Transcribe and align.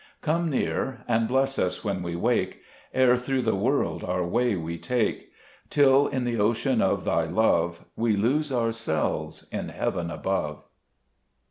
6 0.13 0.13
Come 0.21 0.49
near 0.49 1.03
and 1.07 1.27
bless 1.27 1.59
us 1.59 1.83
when 1.83 2.01
we 2.01 2.15
wake, 2.15 2.63
Ere 2.91 3.15
through 3.17 3.43
the 3.43 3.53
world 3.53 4.03
our 4.03 4.25
way 4.25 4.55
we 4.55 4.79
take, 4.79 5.31
Till 5.69 6.07
in 6.07 6.23
the 6.23 6.39
ocean 6.39 6.81
of 6.81 7.03
Thy 7.03 7.25
love 7.25 7.85
We 7.95 8.15
lose 8.17 8.51
ourselves 8.51 9.45
in 9.51 9.69
heaven 9.69 10.09
above. 10.09 10.63